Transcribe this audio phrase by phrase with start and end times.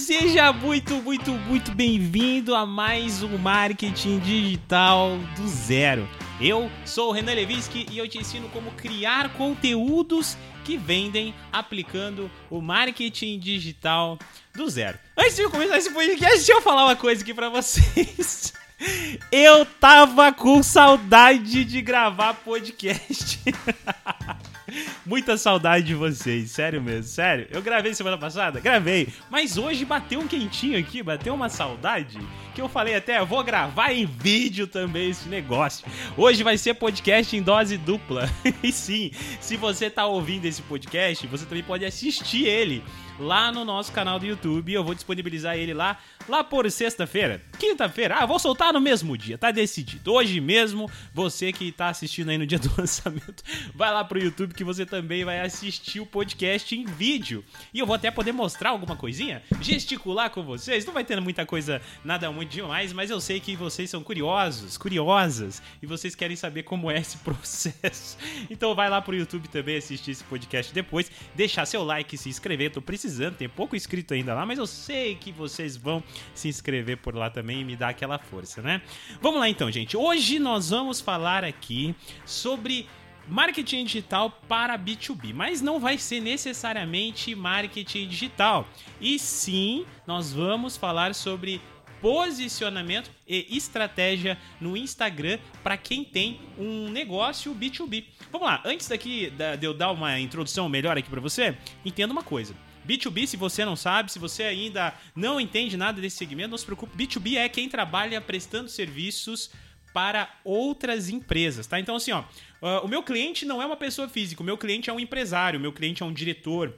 [0.00, 6.08] seja muito, muito, muito bem-vindo a mais um Marketing Digital do Zero.
[6.40, 12.30] Eu sou o Renan Levinsky e eu te ensino como criar conteúdos que vendem aplicando
[12.48, 14.18] o marketing digital
[14.54, 14.98] do zero.
[15.16, 18.54] Antes de começar esse podcast, deixa eu falar uma coisa aqui pra vocês.
[19.30, 23.38] Eu tava com saudade de gravar podcast.
[25.04, 27.46] Muita saudade de vocês, sério mesmo, sério.
[27.50, 28.60] Eu gravei semana passada?
[28.60, 29.08] Gravei.
[29.30, 32.18] Mas hoje bateu um quentinho aqui, bateu uma saudade.
[32.60, 35.82] Que eu falei até, eu vou gravar em vídeo também esse negócio.
[36.14, 38.28] Hoje vai ser podcast em dose dupla.
[38.62, 42.84] e sim, se você tá ouvindo esse podcast, você também pode assistir ele
[43.20, 44.72] lá no nosso canal do YouTube.
[44.72, 47.42] Eu vou disponibilizar ele lá, lá por sexta-feira.
[47.58, 50.12] Quinta-feira, ah, vou soltar no mesmo dia, tá decidido.
[50.12, 53.42] Hoje mesmo, você que tá assistindo aí no dia do lançamento,
[53.74, 57.44] vai lá pro YouTube que você também vai assistir o podcast em vídeo.
[57.72, 60.84] E eu vou até poder mostrar alguma coisinha, gesticular com vocês.
[60.84, 64.76] Não vai ter muita coisa, nada muito demais, mas eu sei que vocês são curiosos,
[64.76, 68.16] curiosas, e vocês querem saber como é esse processo.
[68.50, 72.70] Então vai lá pro YouTube também assistir esse podcast depois, deixar seu like, se inscrever.
[72.70, 76.02] Tô precisando precisando, tem pouco inscrito ainda lá, mas eu sei que vocês vão
[76.34, 78.80] se inscrever por lá também e me dar aquela força, né?
[79.20, 79.96] Vamos lá então, gente.
[79.96, 82.86] Hoje nós vamos falar aqui sobre
[83.28, 88.66] marketing digital para B2B, mas não vai ser necessariamente marketing digital.
[89.00, 91.60] E sim, nós vamos falar sobre
[92.00, 98.04] posicionamento e estratégia no Instagram para quem tem um negócio B2B.
[98.32, 102.22] Vamos lá, antes daqui de eu dar uma introdução melhor aqui para você, entenda uma
[102.22, 102.54] coisa.
[102.86, 106.64] B2B, se você não sabe, se você ainda não entende nada desse segmento, não se
[106.64, 106.96] preocupe.
[106.96, 109.50] B2B é quem trabalha prestando serviços
[109.92, 111.78] para outras empresas, tá?
[111.78, 112.20] Então, assim, ó,
[112.62, 115.58] uh, o meu cliente não é uma pessoa física, o meu cliente é um empresário,
[115.58, 116.74] o meu cliente é um diretor,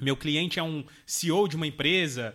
[0.00, 2.34] meu cliente é um CEO de uma empresa,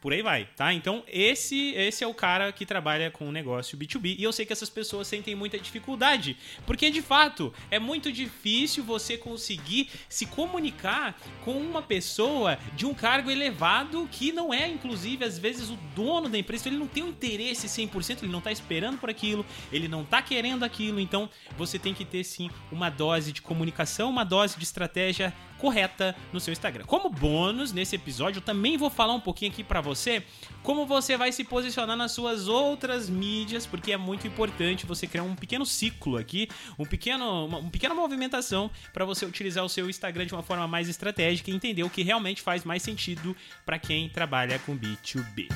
[0.00, 0.72] por aí vai, tá?
[0.72, 4.16] Então, esse esse é o cara que trabalha com o negócio B2B.
[4.18, 6.36] E eu sei que essas pessoas sentem muita dificuldade,
[6.66, 12.94] porque de fato é muito difícil você conseguir se comunicar com uma pessoa de um
[12.94, 16.62] cargo elevado que não é, inclusive, às vezes o dono da empresa.
[16.62, 20.04] Então, ele não tem um interesse 100%, ele não tá esperando por aquilo, ele não
[20.04, 21.00] tá querendo aquilo.
[21.00, 26.14] Então, você tem que ter sim uma dose de comunicação, uma dose de estratégia correta
[26.32, 26.84] no seu Instagram.
[26.84, 30.22] Como bônus, nesse episódio, eu também vou falar um pouquinho aqui para você
[30.62, 35.22] como você vai se posicionar nas suas outras mídias, porque é muito importante você criar
[35.22, 36.48] um pequeno ciclo aqui,
[36.78, 40.88] um pequeno, uma, pequena movimentação para você utilizar o seu Instagram de uma forma mais
[40.88, 45.48] estratégica e entender o que realmente faz mais sentido para quem trabalha com B2B.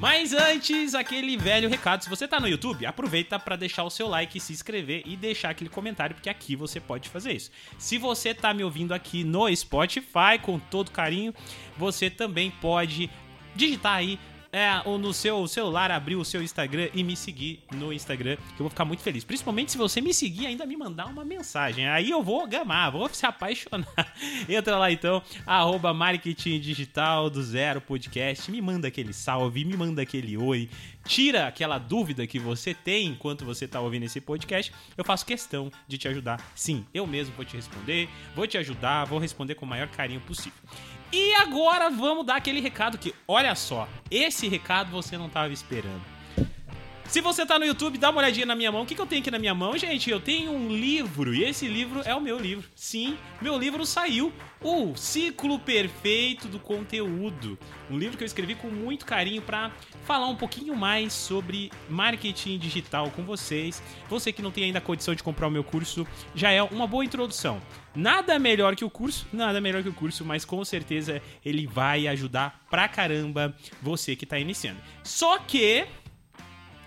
[0.00, 2.02] Mas antes, aquele velho recado.
[2.02, 5.50] Se você tá no YouTube, aproveita para deixar o seu like, se inscrever e deixar
[5.50, 7.50] aquele comentário, porque aqui você pode fazer isso.
[7.76, 11.34] Se você tá me ouvindo aqui no Spotify, com todo carinho,
[11.76, 13.10] você também pode
[13.54, 14.18] digitar aí
[14.52, 18.54] é, ou no seu celular abrir o seu Instagram e me seguir no Instagram, que
[18.54, 19.24] eu vou ficar muito feliz.
[19.24, 21.88] Principalmente se você me seguir ainda me mandar uma mensagem.
[21.88, 23.86] Aí eu vou gamar, vou se apaixonar.
[24.48, 25.94] Entra lá então, arroba
[27.32, 30.68] do zero podcast, me manda aquele salve, me manda aquele oi,
[31.04, 34.72] tira aquela dúvida que você tem enquanto você está ouvindo esse podcast.
[34.96, 36.40] Eu faço questão de te ajudar.
[36.54, 40.20] Sim, eu mesmo vou te responder, vou te ajudar, vou responder com o maior carinho
[40.20, 40.58] possível.
[41.12, 46.02] E agora vamos dar aquele recado que, olha só, esse recado você não estava esperando.
[47.10, 48.82] Se você tá no YouTube, dá uma olhadinha na minha mão.
[48.82, 49.76] O que, que eu tenho aqui na minha mão?
[49.76, 52.68] Gente, eu tenho um livro e esse livro é o meu livro.
[52.76, 54.32] Sim, meu livro saiu.
[54.62, 57.58] O Ciclo Perfeito do Conteúdo.
[57.90, 59.72] Um livro que eu escrevi com muito carinho para
[60.04, 63.82] falar um pouquinho mais sobre marketing digital com vocês.
[64.08, 66.86] Você que não tem ainda a condição de comprar o meu curso, já é uma
[66.86, 67.60] boa introdução.
[67.92, 72.06] Nada melhor que o curso, nada melhor que o curso, mas com certeza ele vai
[72.06, 74.78] ajudar pra caramba você que tá iniciando.
[75.02, 75.88] Só que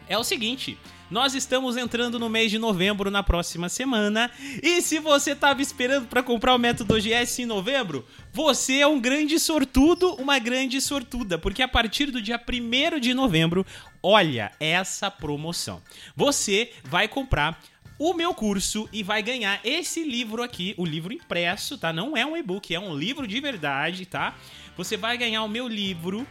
[0.08, 0.78] é o seguinte.
[1.10, 4.32] Nós estamos entrando no mês de novembro na próxima semana.
[4.64, 9.00] E se você estava esperando para comprar o método GS em novembro, você é um
[9.00, 13.64] grande sortudo, uma grande sortuda, porque a partir do dia 1 de novembro,
[14.02, 15.84] olha essa promoção.
[16.16, 17.62] Você vai comprar
[18.00, 21.94] o meu curso e vai ganhar esse livro aqui, o livro impresso, tá?
[21.94, 24.36] Não é um e-book, é um livro de verdade, tá?
[24.76, 26.26] Você vai ganhar o meu livro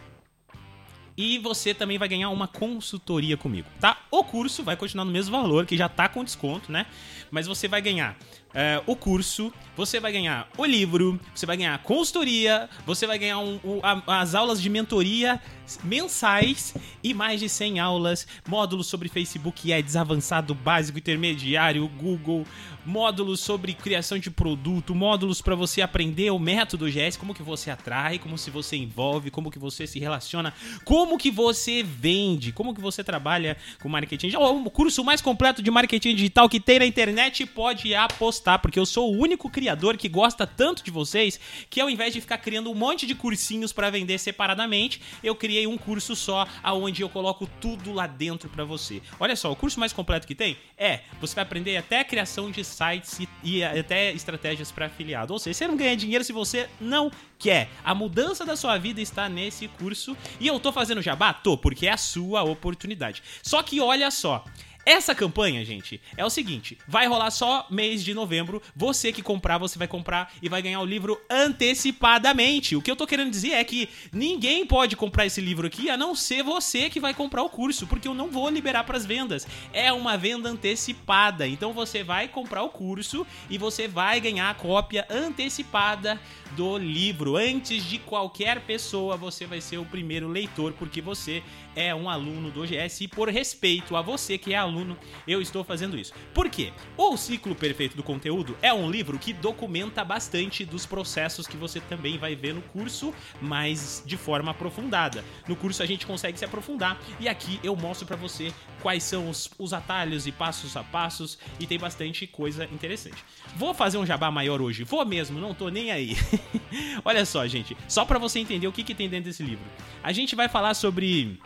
[1.17, 3.99] e você também vai ganhar uma consultoria comigo, tá?
[4.11, 6.87] O curso vai continuar no mesmo valor, que já tá com desconto, né?
[7.31, 8.17] Mas você vai ganhar
[8.55, 13.39] é, o curso, você vai ganhar o livro, você vai ganhar consultoria, você vai ganhar
[13.39, 15.41] um, a, as aulas de mentoria
[15.83, 22.45] mensais e mais de 100 aulas, módulos sobre Facebook Ads avançado, básico, intermediário, Google,
[22.85, 27.71] módulos sobre criação de produto, módulos para você aprender o método GS, como que você
[27.71, 30.53] atrai, como se você envolve, como que você se relaciona,
[30.85, 34.33] como que você vende, como que você trabalha com marketing.
[34.35, 38.79] É o curso mais completo de marketing digital que tem na internet, pode apostar, porque
[38.79, 41.39] eu sou o único criador que gosta tanto de vocês
[41.71, 45.67] que ao invés de ficar criando um monte de cursinhos para vender separadamente, eu criei
[45.67, 49.01] um curso só aonde eu coloco tudo lá dentro para você.
[49.19, 52.51] Olha só, o curso mais completo que tem é, você vai aprender até a criação
[52.51, 55.33] de sites e, e até estratégias para afiliado.
[55.33, 57.69] Ou seja, você não ganha dinheiro se você não quer.
[57.85, 61.33] A mudança da sua vida está nesse curso e eu tô fazendo jabá?
[61.33, 63.23] Tô, porque é a sua oportunidade.
[63.43, 64.45] Só que olha só,
[64.85, 68.61] essa campanha, gente, é o seguinte: vai rolar só mês de novembro.
[68.75, 72.75] Você que comprar, você vai comprar e vai ganhar o livro antecipadamente.
[72.75, 75.97] O que eu tô querendo dizer é que ninguém pode comprar esse livro aqui a
[75.97, 79.07] não ser você que vai comprar o curso, porque eu não vou liberar para as
[79.07, 79.47] vendas.
[79.73, 81.47] É uma venda antecipada.
[81.47, 86.21] Então você vai comprar o curso e você vai ganhar a cópia antecipada
[86.57, 87.37] do livro.
[87.37, 91.43] Antes de qualquer pessoa, você vai ser o primeiro leitor, porque você
[91.75, 94.97] é um aluno do OGS e por respeito a você que é aluno,
[95.27, 96.13] eu estou fazendo isso.
[96.35, 96.73] Por quê?
[96.97, 101.81] O Ciclo Perfeito do Conteúdo é um livro que documenta bastante dos processos que você
[101.81, 105.25] também vai ver no curso, mas de forma aprofundada.
[105.49, 109.29] No curso a gente consegue se aprofundar e aqui eu mostro para você quais são
[109.29, 113.25] os, os atalhos e passos a passos e tem bastante coisa interessante.
[113.57, 116.17] Vou fazer um jabá maior hoje, vou mesmo, não tô nem aí.
[117.05, 119.65] Olha só, gente, só para você entender o que, que tem dentro desse livro.
[120.03, 121.41] A gente vai falar sobre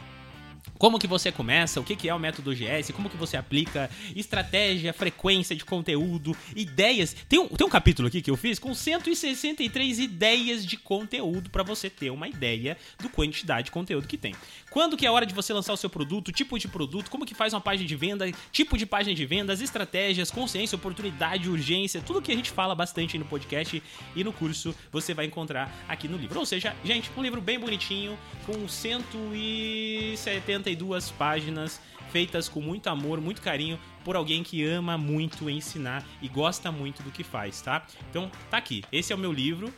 [0.78, 3.90] como que você começa, o que, que é o método GS, como que você aplica,
[4.14, 7.14] estratégia, frequência de conteúdo, ideias.
[7.28, 11.62] Tem um, tem um capítulo aqui que eu fiz com 163 ideias de conteúdo para
[11.62, 14.34] você ter uma ideia do quantidade de conteúdo que tem.
[14.76, 17.34] Quando que é hora de você lançar o seu produto, tipo de produto, como que
[17.34, 22.20] faz uma página de venda, tipo de página de vendas, estratégias, consciência, oportunidade, urgência, tudo
[22.20, 23.82] que a gente fala bastante no podcast
[24.14, 26.38] e no curso você vai encontrar aqui no livro.
[26.38, 31.80] Ou seja, gente, um livro bem bonitinho, com 172 páginas,
[32.12, 37.02] feitas com muito amor, muito carinho, por alguém que ama muito ensinar e gosta muito
[37.02, 37.86] do que faz, tá?
[38.10, 38.84] Então, tá aqui.
[38.92, 39.72] Esse é o meu livro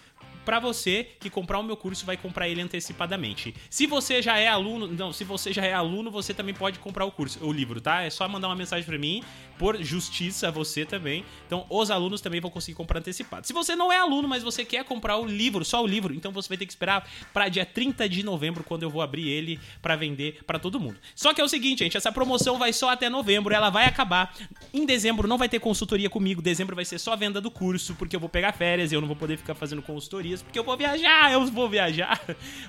[0.49, 3.55] para você que comprar o meu curso vai comprar ele antecipadamente.
[3.69, 7.05] Se você já é aluno, não, se você já é aluno, você também pode comprar
[7.05, 8.00] o curso, o livro, tá?
[8.00, 9.23] É só mandar uma mensagem para mim,
[9.59, 11.25] por justiça você também.
[11.47, 13.47] Então, os alunos também vão conseguir comprar antecipado.
[13.47, 16.33] Se você não é aluno, mas você quer comprar o livro, só o livro, então
[16.33, 19.59] você vai ter que esperar para dia 30 de novembro quando eu vou abrir ele
[19.83, 20.99] para vender para todo mundo.
[21.15, 24.35] Só que é o seguinte, gente, essa promoção vai só até novembro, ela vai acabar.
[24.73, 28.15] Em dezembro não vai ter consultoria comigo, dezembro vai ser só venda do curso, porque
[28.15, 30.77] eu vou pegar férias e eu não vou poder ficar fazendo consultorias porque eu vou
[30.77, 32.21] viajar, eu vou viajar.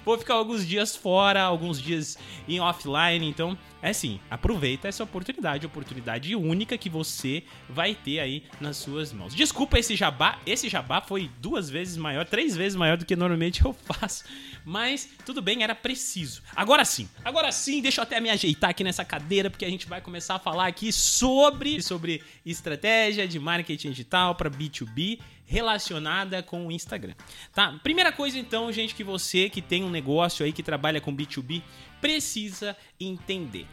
[0.03, 5.65] Vou ficar alguns dias fora, alguns dias em offline, então é assim, aproveita essa oportunidade,
[5.65, 9.35] oportunidade única que você vai ter aí nas suas mãos.
[9.35, 13.63] Desculpa esse jabá, esse jabá foi duas vezes maior, três vezes maior do que normalmente
[13.63, 14.23] eu faço,
[14.65, 16.41] mas tudo bem, era preciso.
[16.55, 19.87] Agora sim, agora sim, deixa eu até me ajeitar aqui nessa cadeira porque a gente
[19.87, 26.67] vai começar a falar aqui sobre sobre estratégia de marketing digital para B2B relacionada com
[26.67, 27.15] o Instagram.
[27.53, 27.79] Tá?
[27.81, 31.63] Primeira coisa então, gente, que você que tem um negócio aí que trabalha com B2B
[31.99, 33.65] precisa entender.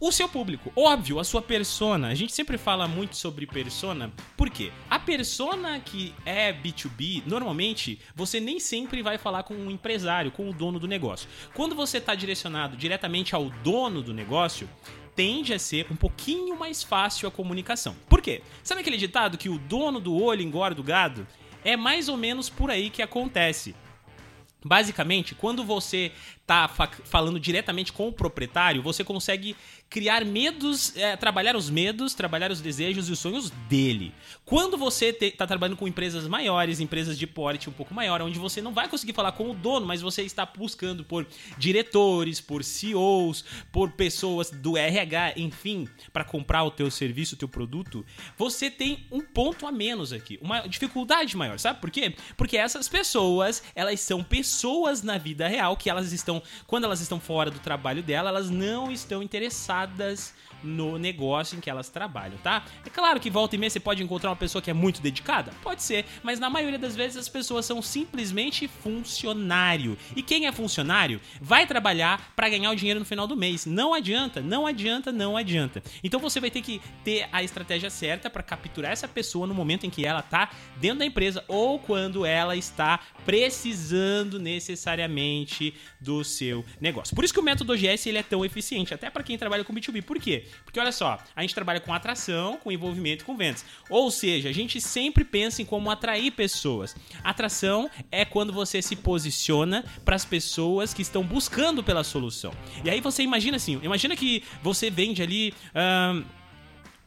[0.00, 2.06] O seu público, óbvio, a sua persona.
[2.06, 4.70] A gente sempre fala muito sobre persona, por quê?
[4.88, 10.48] A persona que é B2B, normalmente, você nem sempre vai falar com um empresário, com
[10.48, 11.28] o dono do negócio.
[11.52, 14.70] Quando você está direcionado diretamente ao dono do negócio,
[15.16, 17.96] tende a ser um pouquinho mais fácil a comunicação.
[18.08, 18.40] Por quê?
[18.62, 21.26] Sabe aquele ditado que o dono do olho engorda o gado?
[21.64, 23.74] É mais ou menos por aí que acontece.
[24.64, 26.68] Basicamente, quando você está
[27.04, 29.54] falando diretamente com o proprietário, você consegue
[29.90, 34.14] criar medos, é, trabalhar os medos, trabalhar os desejos e os sonhos dele.
[34.44, 38.60] Quando você está trabalhando com empresas maiores, empresas de porte um pouco maior, onde você
[38.60, 41.26] não vai conseguir falar com o dono, mas você está buscando por
[41.56, 47.48] diretores, por CEOs, por pessoas do RH, enfim, para comprar o teu serviço, o teu
[47.48, 48.04] produto,
[48.36, 52.14] você tem um ponto a menos aqui, uma dificuldade maior, sabe por quê?
[52.36, 57.18] Porque essas pessoas, elas são pessoas na vida real que elas estão, quando elas estão
[57.18, 62.38] fora do trabalho dela, elas não estão interessadas pesadas no negócio em que elas trabalham,
[62.38, 62.64] tá?
[62.84, 65.52] É claro que volta e meia você pode encontrar uma pessoa que é muito dedicada,
[65.62, 69.96] pode ser, mas na maioria das vezes as pessoas são simplesmente funcionário.
[70.16, 73.66] E quem é funcionário vai trabalhar para ganhar o dinheiro no final do mês.
[73.66, 75.82] Não adianta, não adianta, não adianta.
[76.02, 79.86] Então você vai ter que ter a estratégia certa para capturar essa pessoa no momento
[79.86, 86.64] em que ela tá dentro da empresa ou quando ela está precisando necessariamente do seu
[86.80, 87.14] negócio.
[87.14, 89.72] Por isso que o método OGS ele é tão eficiente, até para quem trabalha com
[89.72, 90.02] B2B.
[90.02, 90.46] Por quê?
[90.64, 93.64] Porque olha só, a gente trabalha com atração, com envolvimento, com vendas.
[93.88, 96.94] Ou seja, a gente sempre pensa em como atrair pessoas.
[97.24, 102.52] Atração é quando você se posiciona para as pessoas que estão buscando pela solução.
[102.84, 105.54] E aí você imagina assim, imagina que você vende ali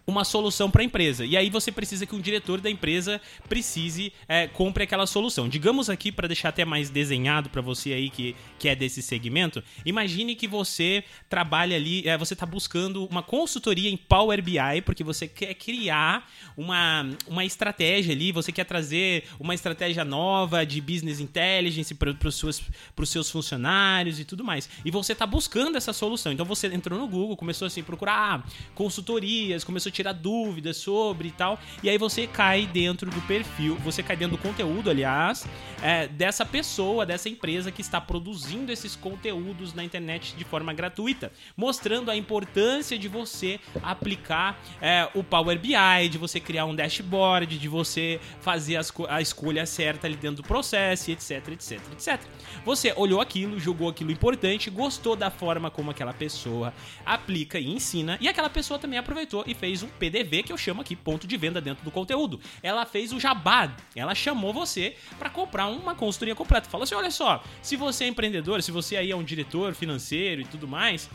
[0.06, 1.26] uma solução para a empresa.
[1.26, 5.48] E aí você precisa que um diretor da empresa precise é, compre aquela solução.
[5.48, 9.64] Digamos aqui para deixar até mais desenhado para você aí que, que é desse segmento,
[9.86, 15.04] imagine que você trabalha ali, é, você está buscando uma consultoria em Power BI porque
[15.04, 21.20] você quer criar uma, uma estratégia ali, você quer trazer uma estratégia nova de business
[21.20, 22.62] intelligence para os seus,
[23.06, 24.70] seus funcionários e tudo mais.
[24.84, 26.32] E você está buscando essa solução.
[26.32, 31.60] Então você entrou no Google, começou assim procurar consultorias, a tirar dúvidas sobre e tal.
[31.84, 35.46] E aí você cai dentro do perfil, você cai dentro do conteúdo, aliás,
[35.82, 41.32] é, dessa pessoa, dessa empresa que está produzindo esses conteúdos na internet de forma gratuita,
[41.56, 47.58] mostrando a importância de você aplicar é, o Power BI, de você criar um dashboard,
[47.58, 52.22] de você fazer as, a escolha certa ali dentro do processo, etc, etc, etc.
[52.66, 56.74] Você olhou aquilo, julgou aquilo importante, gostou da forma como aquela pessoa
[57.06, 60.82] aplica e ensina, e aquela pessoa também aproveitou e fez um PDV, que eu chamo
[60.82, 62.40] aqui ponto de venda dentro do conteúdo.
[62.62, 66.70] Ela fez o jabá, ela chamou você para comprar uma consultoria completa.
[66.70, 70.42] Falou assim: olha só, se você é empreendedor, se você aí é um diretor financeiro
[70.42, 71.10] e tudo mais.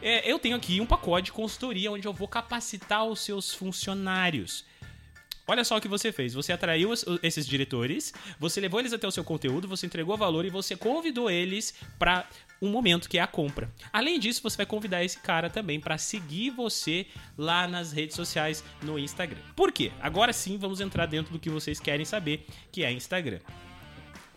[0.00, 4.64] É, eu tenho aqui um pacote de consultoria onde eu vou capacitar os seus funcionários.
[5.48, 6.34] Olha só o que você fez.
[6.34, 10.50] Você atraiu esses diretores, você levou eles até o seu conteúdo, você entregou valor e
[10.50, 12.28] você convidou eles para
[12.60, 13.72] um momento que é a compra.
[13.90, 18.62] Além disso, você vai convidar esse cara também para seguir você lá nas redes sociais
[18.82, 19.40] no Instagram.
[19.56, 19.90] Por quê?
[20.00, 23.40] Agora sim vamos entrar dentro do que vocês querem saber, que é Instagram.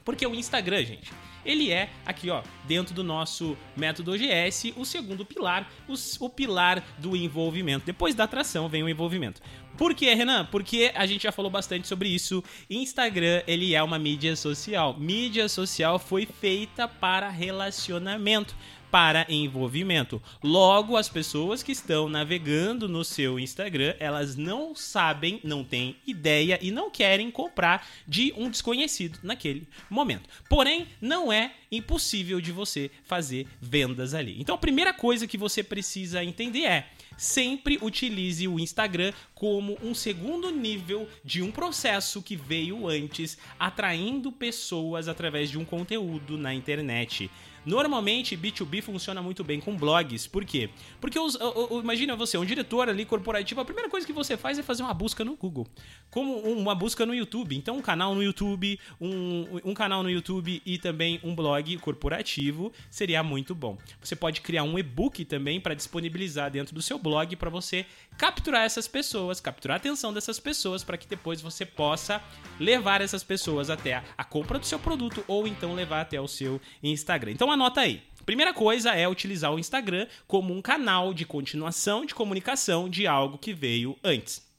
[0.06, 1.12] Porque o Instagram, gente,
[1.46, 7.16] ele é aqui, ó, dentro do nosso método OGS, o segundo pilar, o, pilar do
[7.16, 7.86] envolvimento.
[7.86, 9.42] Depois da atração vem o envolvimento.
[9.78, 10.46] Por quê, Renan?
[10.46, 12.44] Porque a gente já falou bastante sobre isso.
[12.70, 14.96] Instagram, ele é uma mídia social.
[14.98, 18.56] Mídia social foi feita para relacionamento
[18.92, 20.22] para envolvimento.
[20.44, 26.60] Logo, as pessoas que estão navegando no seu Instagram, elas não sabem, não têm ideia
[26.62, 30.30] e não querem comprar de um desconhecido naquele momento.
[30.50, 34.36] Porém, não é impossível de você fazer vendas ali.
[34.40, 39.94] Então, a primeira coisa que você precisa entender é sempre utilize o Instagram como um
[39.94, 46.54] segundo nível de um processo que veio antes, atraindo pessoas através de um conteúdo na
[46.54, 47.30] internet.
[47.65, 50.27] Normalmente, B2B funciona muito bem com blogs.
[50.27, 50.70] Por quê?
[51.00, 54.36] Porque os, o, o, imagina você, um diretor ali corporativo, a primeira coisa que você
[54.36, 55.68] faz é fazer uma busca no Google.
[56.10, 57.56] Como uma busca no YouTube.
[57.56, 62.72] Então, um canal no YouTube, um, um canal no YouTube e também um blog corporativo
[62.89, 63.77] seria muito bom.
[64.01, 67.86] Você pode criar um e-book também para disponibilizar dentro do seu blog para você
[68.18, 72.22] capturar essas pessoas, capturar a atenção dessas pessoas para que depois você possa
[72.60, 76.60] levar essas pessoas até a compra do seu produto ou então levar até o seu
[76.84, 77.32] Instagram.
[77.32, 78.01] Então anota aí.
[78.25, 83.38] Primeira coisa é utilizar o Instagram como um canal de continuação de comunicação de algo
[83.38, 84.50] que veio antes.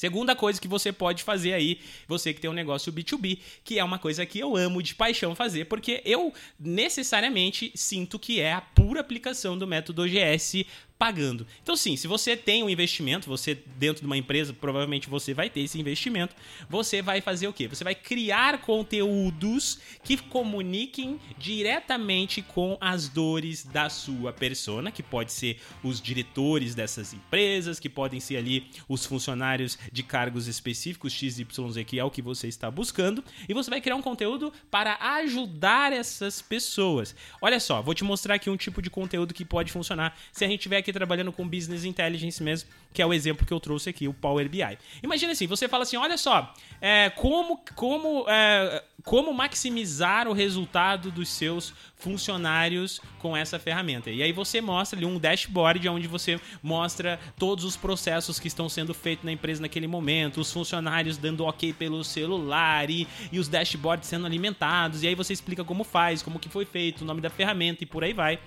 [0.00, 3.84] Segunda coisa que você pode fazer aí, você que tem um negócio B2B, que é
[3.84, 8.62] uma coisa que eu amo de paixão fazer, porque eu necessariamente sinto que é a
[8.62, 10.64] pura aplicação do método OGS
[11.00, 11.46] pagando.
[11.62, 15.48] Então, sim, se você tem um investimento, você dentro de uma empresa, provavelmente você vai
[15.48, 16.36] ter esse investimento,
[16.68, 17.66] você vai fazer o quê?
[17.66, 25.32] Você vai criar conteúdos que comuniquem diretamente com as dores da sua persona, que pode
[25.32, 31.46] ser os diretores dessas empresas, que podem ser ali os funcionários de cargos específicos, XYZ,
[31.86, 35.94] que é o que você está buscando, e você vai criar um conteúdo para ajudar
[35.94, 37.16] essas pessoas.
[37.40, 40.48] Olha só, vou te mostrar aqui um tipo de conteúdo que pode funcionar se a
[40.48, 43.90] gente tiver aqui trabalhando com business intelligence mesmo, que é o exemplo que eu trouxe
[43.90, 44.78] aqui, o Power BI.
[45.02, 51.10] Imagina assim, você fala assim, olha só, é, como, como, é, como maximizar o resultado
[51.10, 54.10] dos seus funcionários com essa ferramenta.
[54.10, 58.68] E aí você mostra ali um dashboard onde você mostra todos os processos que estão
[58.68, 63.48] sendo feitos na empresa naquele momento, os funcionários dando ok pelo celular e, e os
[63.48, 65.02] dashboards sendo alimentados.
[65.02, 67.86] E aí você explica como faz, como que foi feito, o nome da ferramenta e
[67.86, 68.38] por aí vai.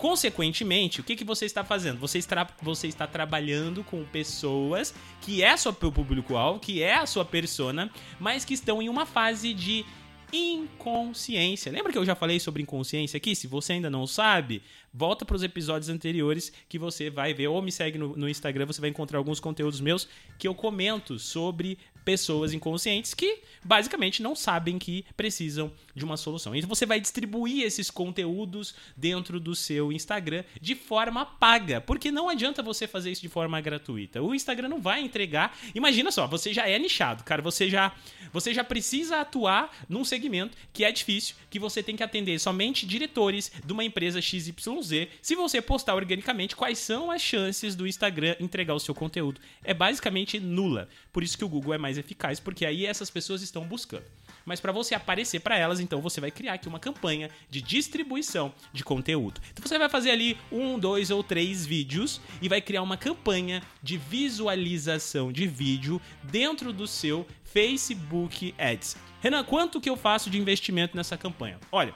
[0.00, 1.98] Consequentemente, o que, que você está fazendo?
[1.98, 7.22] Você está, você está trabalhando com pessoas que é seu público-alvo, que é a sua
[7.22, 9.84] persona, mas que estão em uma fase de
[10.32, 11.70] inconsciência.
[11.70, 13.34] Lembra que eu já falei sobre inconsciência aqui?
[13.34, 17.60] Se você ainda não sabe, volta para os episódios anteriores que você vai ver, ou
[17.60, 21.76] me segue no, no, Instagram, você vai encontrar alguns conteúdos meus que eu comento sobre
[22.10, 26.56] pessoas inconscientes que basicamente não sabem que precisam de uma solução.
[26.56, 32.28] Então você vai distribuir esses conteúdos dentro do seu Instagram de forma paga, porque não
[32.28, 34.20] adianta você fazer isso de forma gratuita.
[34.20, 35.56] O Instagram não vai entregar.
[35.72, 37.94] Imagina só, você já é nichado, cara, você já
[38.32, 42.86] você já precisa atuar num segmento que é difícil, que você tem que atender somente
[42.86, 45.08] diretores de uma empresa XYZ.
[45.20, 49.40] Se você postar organicamente, quais são as chances do Instagram entregar o seu conteúdo?
[49.64, 50.88] É basicamente nula.
[51.12, 54.04] Por isso que o Google é mais eficaz, porque aí essas pessoas estão buscando.
[54.44, 58.52] Mas para você aparecer para elas, então você vai criar aqui uma campanha de distribuição
[58.72, 59.40] de conteúdo.
[59.52, 63.62] Então você vai fazer ali um, dois ou três vídeos e vai criar uma campanha
[63.82, 68.96] de visualização de vídeo dentro do seu Facebook Ads.
[69.20, 71.58] Renan, quanto que eu faço de investimento nessa campanha?
[71.70, 71.94] Olha,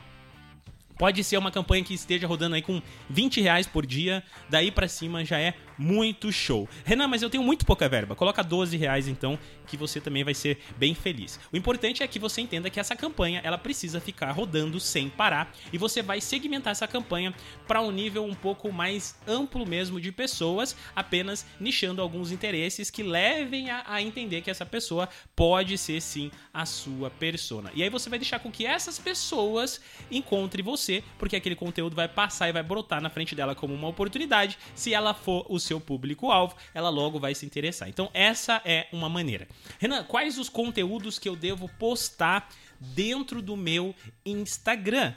[0.97, 2.81] Pode ser uma campanha que esteja rodando aí com
[3.11, 6.69] 20 reais por dia, daí para cima já é muito show.
[6.85, 8.15] Renan, mas eu tenho muito pouca verba.
[8.15, 11.39] Coloca 12 reais então, que você também vai ser bem feliz.
[11.53, 15.53] O importante é que você entenda que essa campanha ela precisa ficar rodando sem parar
[15.73, 17.35] e você vai segmentar essa campanha
[17.67, 23.03] para um nível um pouco mais amplo mesmo de pessoas, apenas nichando alguns interesses que
[23.03, 27.71] levem a, a entender que essa pessoa pode ser sim a sua persona.
[27.75, 32.09] E aí você vai deixar com que essas pessoas encontrem você, porque aquele conteúdo vai
[32.09, 34.59] passar e vai brotar na frente dela como uma oportunidade.
[34.75, 37.89] Se ela for o seu público-alvo, ela logo vai se interessar.
[37.89, 39.49] Então, essa é uma maneira.
[39.79, 43.95] Renan, quais os conteúdos que eu devo postar dentro do meu
[44.25, 45.15] Instagram?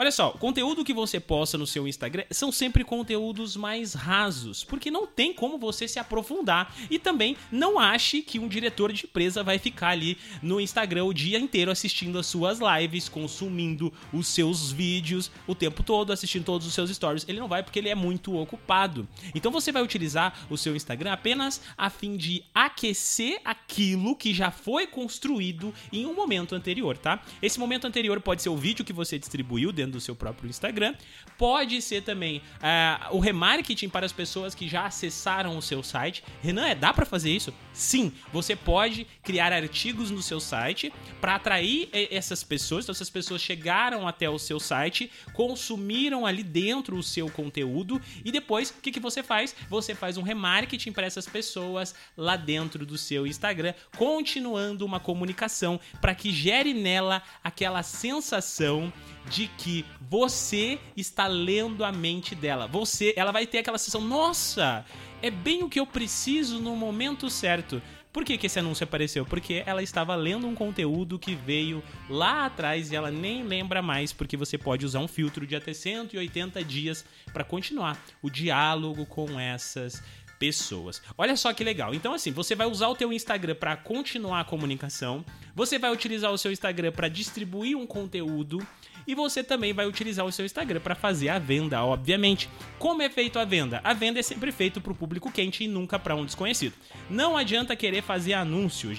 [0.00, 4.64] Olha só, o conteúdo que você posta no seu Instagram são sempre conteúdos mais rasos,
[4.64, 6.74] porque não tem como você se aprofundar.
[6.88, 11.12] E também não ache que um diretor de empresa vai ficar ali no Instagram o
[11.12, 16.66] dia inteiro assistindo as suas lives, consumindo os seus vídeos o tempo todo, assistindo todos
[16.66, 17.26] os seus stories.
[17.28, 19.06] Ele não vai porque ele é muito ocupado.
[19.34, 24.50] Então você vai utilizar o seu Instagram apenas a fim de aquecer aquilo que já
[24.50, 27.22] foi construído em um momento anterior, tá?
[27.42, 30.94] Esse momento anterior pode ser o vídeo que você distribuiu dentro do seu próprio Instagram.
[31.36, 36.22] Pode ser também uh, o remarketing para as pessoas que já acessaram o seu site.
[36.42, 37.52] Renan, é, dá para fazer isso?
[37.72, 42.84] Sim, você pode criar artigos no seu site para atrair essas pessoas.
[42.84, 48.30] Então, essas pessoas chegaram até o seu site, consumiram ali dentro o seu conteúdo e
[48.30, 49.54] depois o que, que você faz?
[49.68, 55.80] Você faz um remarketing para essas pessoas lá dentro do seu Instagram, continuando uma comunicação
[56.00, 58.92] para que gere nela aquela sensação
[59.28, 62.66] de que você está lendo a mente dela.
[62.66, 64.84] Você, ela vai ter aquela sensação, nossa,
[65.22, 67.80] é bem o que eu preciso no momento certo.
[68.12, 69.24] Por que, que esse anúncio apareceu?
[69.24, 74.12] Porque ela estava lendo um conteúdo que veio lá atrás e ela nem lembra mais,
[74.12, 79.38] porque você pode usar um filtro de até 180 dias para continuar o diálogo com
[79.38, 80.02] essas
[80.40, 81.02] pessoas.
[81.18, 81.94] Olha só que legal.
[81.94, 85.22] Então assim, você vai usar o teu Instagram para continuar a comunicação,
[85.54, 88.66] você vai utilizar o seu Instagram para distribuir um conteúdo
[89.06, 92.48] e você também vai utilizar o seu Instagram para fazer a venda, obviamente.
[92.78, 93.80] Como é feito a venda?
[93.84, 96.74] A venda é sempre feita para o público quente e nunca para um desconhecido.
[97.08, 98.98] Não adianta querer fazer anúncios,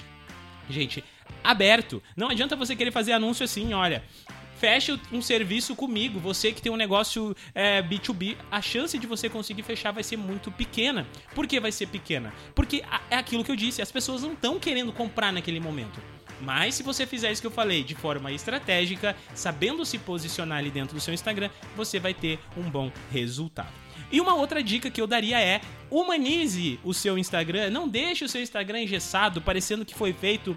[0.70, 1.02] gente,
[1.42, 2.00] aberto.
[2.16, 4.04] Não adianta você querer fazer anúncio assim, olha,
[4.62, 6.20] feche um serviço comigo.
[6.20, 10.16] Você que tem um negócio é, B2B, a chance de você conseguir fechar vai ser
[10.16, 11.04] muito pequena.
[11.34, 12.32] Por que vai ser pequena?
[12.54, 16.00] Porque é aquilo que eu disse, as pessoas não estão querendo comprar naquele momento.
[16.40, 20.70] Mas se você fizer isso que eu falei de forma estratégica, sabendo se posicionar ali
[20.70, 23.72] dentro do seu Instagram, você vai ter um bom resultado.
[24.12, 28.28] E uma outra dica que eu daria é: humanize o seu Instagram, não deixe o
[28.28, 30.56] seu Instagram engessado, parecendo que foi feito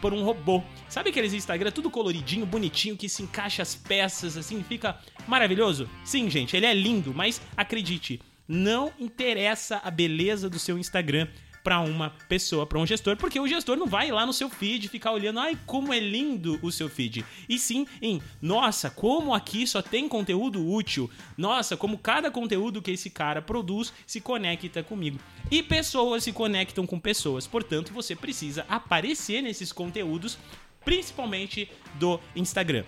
[0.00, 0.62] por um robô.
[0.88, 5.88] Sabe aqueles Instagram tudo coloridinho, bonitinho, que se encaixa as peças assim, fica maravilhoso?
[6.04, 11.28] Sim, gente, ele é lindo, mas acredite, não interessa a beleza do seu Instagram
[11.62, 14.88] para uma pessoa, para um gestor, porque o gestor não vai lá no seu feed
[14.88, 17.24] ficar olhando, ai, como é lindo o seu feed.
[17.48, 21.10] E sim em, nossa, como aqui só tem conteúdo útil.
[21.36, 25.18] Nossa, como cada conteúdo que esse cara produz se conecta comigo.
[25.50, 30.38] E pessoas se conectam com pessoas, portanto, você precisa aparecer nesses conteúdos,
[30.84, 32.84] principalmente do Instagram.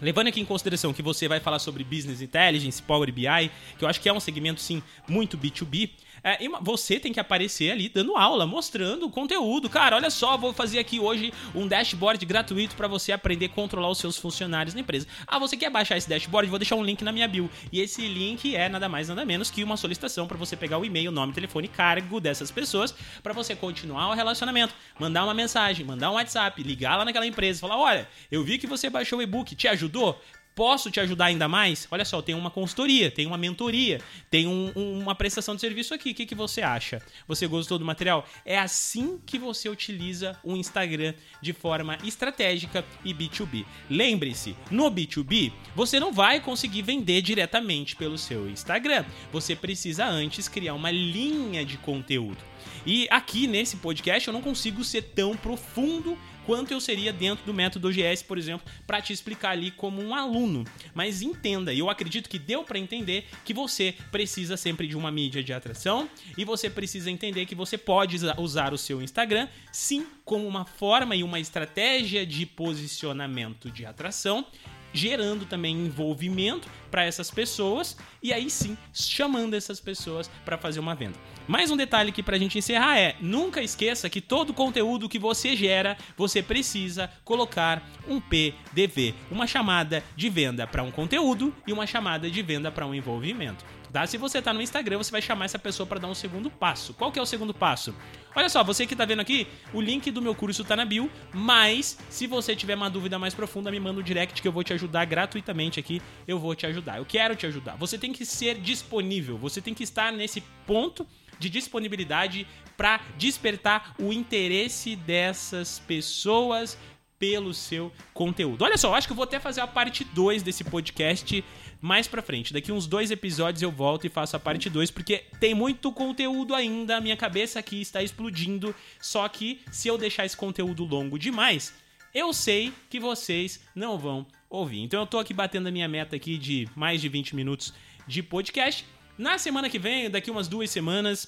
[0.00, 3.88] Levando aqui em consideração que você vai falar sobre Business Intelligence, Power BI, que eu
[3.88, 5.90] acho que é um segmento sim muito B2B,
[6.24, 9.68] É, você tem que aparecer ali dando aula, mostrando o conteúdo.
[9.68, 13.90] Cara, olha só, vou fazer aqui hoje um dashboard gratuito para você aprender a controlar
[13.90, 15.06] os seus funcionários na empresa.
[15.26, 16.48] Ah, você quer baixar esse dashboard?
[16.48, 17.50] Vou deixar um link na minha bio.
[17.70, 20.84] E esse link é nada mais nada menos que uma solicitação para você pegar o
[20.84, 26.10] e-mail, nome, telefone, cargo dessas pessoas para você continuar o relacionamento, mandar uma mensagem, mandar
[26.10, 29.54] um WhatsApp, ligar lá naquela empresa, falar: "Olha, eu vi que você baixou o e-book,
[29.54, 30.18] te ajudou?
[30.54, 31.88] Posso te ajudar ainda mais?
[31.90, 35.92] Olha só, tem uma consultoria, tem uma mentoria, tem um, um, uma prestação de serviço
[35.92, 36.12] aqui.
[36.12, 37.02] O que, que você acha?
[37.26, 38.24] Você gostou do material?
[38.44, 43.64] É assim que você utiliza o Instagram de forma estratégica e B2B.
[43.90, 49.04] Lembre-se, no B2B, você não vai conseguir vender diretamente pelo seu Instagram.
[49.32, 52.53] Você precisa antes criar uma linha de conteúdo.
[52.86, 57.54] E aqui nesse podcast eu não consigo ser tão profundo quanto eu seria dentro do
[57.54, 60.64] método OGS, por exemplo, para te explicar ali como um aluno.
[60.94, 65.42] Mas entenda, eu acredito que deu para entender que você precisa sempre de uma mídia
[65.42, 70.46] de atração e você precisa entender que você pode usar o seu Instagram sim como
[70.46, 74.46] uma forma e uma estratégia de posicionamento de atração
[74.94, 80.94] gerando também envolvimento para essas pessoas e aí sim chamando essas pessoas para fazer uma
[80.94, 81.18] venda.
[81.46, 85.18] Mais um detalhe aqui para a gente encerrar é: nunca esqueça que todo conteúdo que
[85.18, 91.72] você gera, você precisa colocar um PDV, uma chamada de venda para um conteúdo e
[91.72, 93.64] uma chamada de venda para um envolvimento.
[93.94, 94.08] Tá?
[94.08, 96.92] Se você está no Instagram, você vai chamar essa pessoa para dar um segundo passo.
[96.94, 97.94] Qual que é o segundo passo?
[98.34, 101.08] Olha só, você que está vendo aqui, o link do meu curso está na bio,
[101.32, 104.64] mas se você tiver uma dúvida mais profunda, me manda um direct que eu vou
[104.64, 106.98] te ajudar gratuitamente aqui, eu vou te ajudar.
[106.98, 107.76] Eu quero te ajudar.
[107.76, 111.06] Você tem que ser disponível, você tem que estar nesse ponto
[111.38, 116.76] de disponibilidade para despertar o interesse dessas pessoas
[117.24, 118.62] pelo seu conteúdo.
[118.62, 121.42] Olha só, acho que eu vou até fazer a parte 2 desse podcast
[121.80, 122.52] mais pra frente.
[122.52, 126.54] Daqui uns dois episódios eu volto e faço a parte 2, porque tem muito conteúdo
[126.54, 128.74] ainda, a minha cabeça aqui está explodindo.
[129.00, 131.72] Só que se eu deixar esse conteúdo longo demais,
[132.14, 134.80] eu sei que vocês não vão ouvir.
[134.80, 137.72] Então eu tô aqui batendo a minha meta aqui de mais de 20 minutos
[138.06, 138.84] de podcast.
[139.16, 141.26] Na semana que vem, daqui umas duas semanas,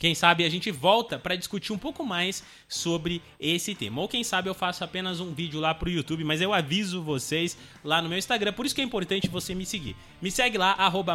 [0.00, 4.00] quem sabe a gente volta para discutir um pouco mais sobre esse tema.
[4.00, 7.54] Ou quem sabe eu faço apenas um vídeo lá pro YouTube, mas eu aviso vocês
[7.84, 8.54] lá no meu Instagram.
[8.54, 9.94] Por isso que é importante você me seguir.
[10.22, 11.14] Me segue lá, arroba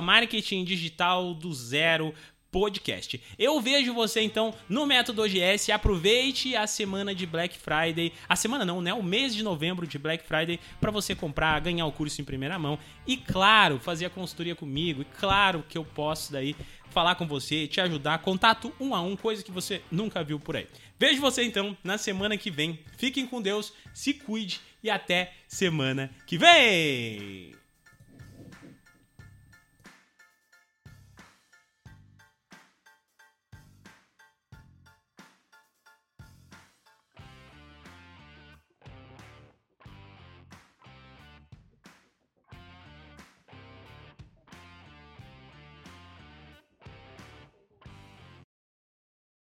[1.40, 2.14] do zero
[2.56, 3.22] podcast.
[3.38, 5.74] Eu vejo você então no Método OGS.
[5.74, 8.14] Aproveite a semana de Black Friday.
[8.30, 8.94] A semana não, né?
[8.94, 12.58] O mês de novembro de Black Friday para você comprar, ganhar o curso em primeira
[12.58, 15.02] mão e claro, fazer a consultoria comigo.
[15.02, 16.56] E claro que eu posso daí
[16.96, 20.56] falar com você, te ajudar, contato um a um, coisa que você nunca viu por
[20.56, 20.66] aí.
[20.98, 22.80] Vejo você então na semana que vem.
[22.98, 27.65] Fiquem com Deus, se cuide e até semana que vem.